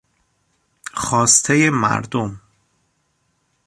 [0.93, 2.41] خواستهی مردم